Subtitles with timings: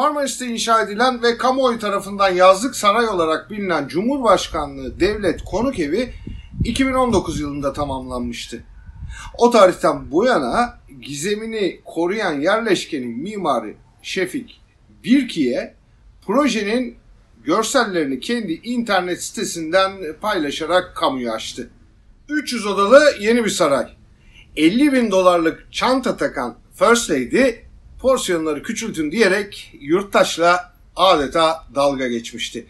[0.00, 6.12] Marmaris'te inşa edilen ve kamuoyu tarafından yazlık saray olarak bilinen Cumhurbaşkanlığı Devlet Konuk Evi
[6.64, 8.64] 2019 yılında tamamlanmıştı.
[9.38, 14.60] O tarihten bu yana gizemini koruyan yerleşkenin mimarı Şefik
[15.04, 15.74] Birki'ye
[16.26, 16.96] projenin
[17.44, 21.70] görsellerini kendi internet sitesinden paylaşarak kamuya açtı.
[22.28, 23.96] 300 odalı yeni bir saray.
[24.56, 27.69] 50 bin dolarlık çanta takan First Lady
[28.00, 32.66] porsiyonları küçültün diyerek yurttaşla adeta dalga geçmişti.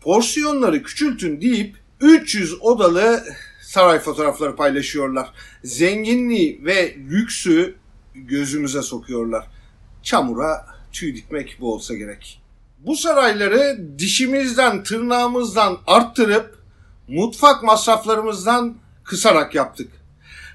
[0.00, 3.24] Porsiyonları küçültün deyip 300 odalı
[3.62, 5.32] saray fotoğrafları paylaşıyorlar.
[5.64, 7.74] Zenginliği ve lüksü
[8.14, 9.46] gözümüze sokuyorlar.
[10.02, 12.40] Çamura tüy dikmek bu olsa gerek.
[12.78, 16.58] Bu sarayları dişimizden, tırnağımızdan arttırıp
[17.08, 18.74] mutfak masraflarımızdan
[19.04, 20.03] kısarak yaptık.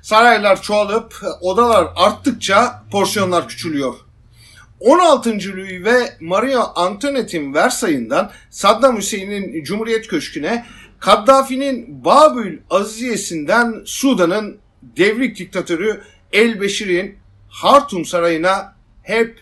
[0.01, 3.95] Saraylar çoğalıp odalar arttıkça porsiyonlar küçülüyor.
[4.79, 5.29] 16.
[5.29, 10.65] Louis ve Maria Antoinette'in Versay'ından Saddam Hüseyin'in Cumhuriyet Köşkü'ne,
[10.99, 16.01] Kaddafi'nin Babül Aziziyesi'nden Sudan'ın devrik diktatörü
[16.33, 17.17] El Beşir'in
[17.49, 19.39] Hartum Sarayı'na hep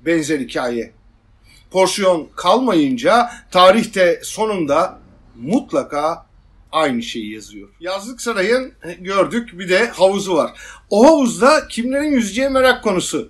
[0.00, 0.92] benzer hikaye.
[1.70, 4.98] Porsiyon kalmayınca tarihte sonunda
[5.36, 6.26] mutlaka
[6.74, 7.68] aynı şeyi yazıyor.
[7.80, 10.50] Yazlık Saray'ın gördük bir de havuzu var.
[10.90, 13.28] O havuzda kimlerin yüzeceği merak konusu.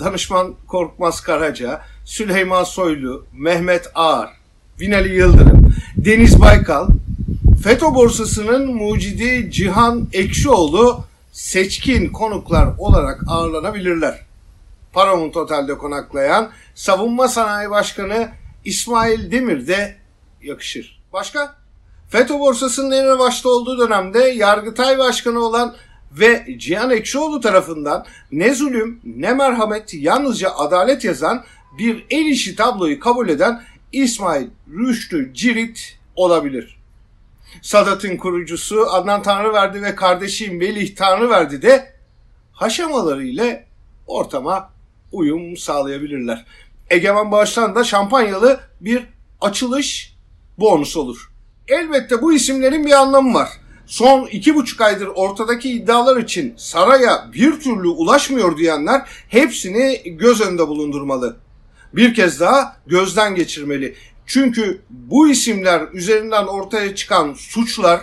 [0.00, 4.30] Danışman Korkmaz Karaca, Süleyman Soylu, Mehmet Ağar,
[4.80, 6.88] Binali Yıldırım, Deniz Baykal,
[7.64, 14.20] FETÖ borsasının mucidi Cihan Ekşioğlu seçkin konuklar olarak ağırlanabilirler.
[14.92, 18.28] Paramount Otel'de konaklayan Savunma Sanayi Başkanı
[18.64, 19.96] İsmail Demir de
[20.42, 21.02] yakışır.
[21.12, 21.59] Başka?
[22.10, 25.76] FETÖ borsasının en başta olduğu dönemde Yargıtay Başkanı olan
[26.12, 31.44] ve Cihan Ekşioğlu tarafından ne zulüm ne merhamet yalnızca adalet yazan
[31.78, 36.78] bir el işi tabloyu kabul eden İsmail Rüştü Cirit olabilir.
[37.62, 41.92] Sadat'ın kurucusu Adnan Tanrıverdi ve kardeşi Melih Tanrıverdi de
[42.52, 43.66] haşamaları ile
[44.06, 44.70] ortama
[45.12, 46.46] uyum sağlayabilirler.
[46.90, 49.06] Egemen Bağış'tan da şampanyalı bir
[49.40, 50.16] açılış
[50.58, 51.29] bonus olur.
[51.70, 53.48] Elbette bu isimlerin bir anlamı var.
[53.86, 60.68] Son iki buçuk aydır ortadaki iddialar için saraya bir türlü ulaşmıyor diyenler hepsini göz önünde
[60.68, 61.36] bulundurmalı.
[61.92, 63.94] Bir kez daha gözden geçirmeli.
[64.26, 68.00] Çünkü bu isimler üzerinden ortaya çıkan suçlar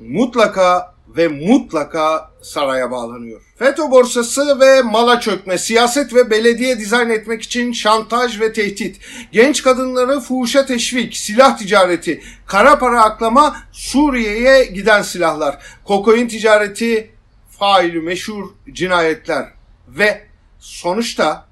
[0.00, 3.40] mutlaka ve mutlaka saraya bağlanıyor.
[3.56, 9.00] FETÖ borsası ve mala çökme, siyaset ve belediye dizayn etmek için şantaj ve tehdit,
[9.32, 17.10] genç kadınları fuhuşa teşvik, silah ticareti, kara para aklama, Suriye'ye giden silahlar, kokain ticareti,
[17.58, 19.48] faili meşhur cinayetler
[19.88, 20.22] ve
[20.58, 21.46] sonuçta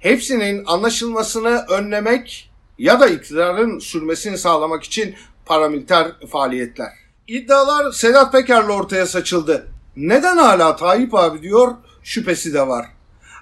[0.00, 5.14] hepsinin anlaşılmasını önlemek ya da iktidarın sürmesini sağlamak için
[5.46, 6.99] paramiliter faaliyetler.
[7.30, 9.68] İddialar Sedat Peker'le ortaya saçıldı.
[9.96, 12.86] Neden hala Tayyip abi diyor şüphesi de var.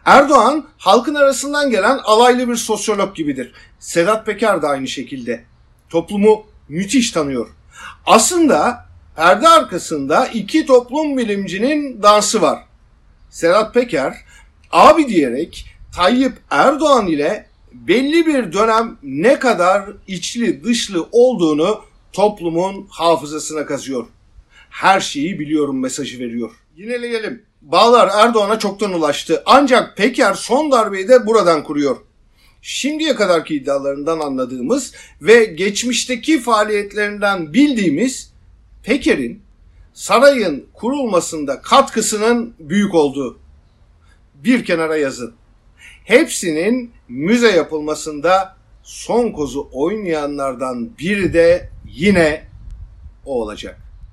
[0.04, 3.52] Erdoğan halkın arasından gelen alaylı bir sosyolog gibidir.
[3.78, 5.44] Sedat Peker de aynı şekilde.
[5.90, 7.48] Toplumu müthiş tanıyor.
[8.06, 12.58] Aslında perde arkasında iki toplum bilimcinin dansı var.
[13.30, 14.14] Sedat Peker
[14.70, 15.66] abi diyerek
[15.96, 24.06] Tayyip Erdoğan ile belli bir dönem ne kadar içli dışlı olduğunu toplumun hafızasına kazıyor.
[24.70, 26.50] Her şeyi biliyorum mesajı veriyor.
[26.76, 27.42] Yineleyelim.
[27.62, 29.42] Bağlar Erdoğan'a çoktan ulaştı.
[29.46, 31.96] Ancak Peker son darbeyi de buradan kuruyor.
[32.62, 34.92] Şimdiye kadarki iddialarından anladığımız
[35.22, 38.32] ve geçmişteki faaliyetlerinden bildiğimiz
[38.82, 39.42] Peker'in
[39.94, 43.38] sarayın kurulmasında katkısının büyük olduğu.
[44.34, 45.34] Bir kenara yazın.
[46.04, 52.44] Hepsinin müze yapılmasında son kozu oynayanlardan biri de yine
[53.24, 53.87] o olacak.